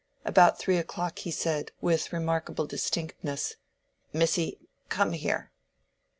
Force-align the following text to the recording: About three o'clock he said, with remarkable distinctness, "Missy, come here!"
About 0.25 0.57
three 0.57 0.77
o'clock 0.77 1.19
he 1.19 1.29
said, 1.29 1.71
with 1.79 2.11
remarkable 2.11 2.65
distinctness, 2.65 3.57
"Missy, 4.11 4.57
come 4.89 5.11
here!" 5.11 5.51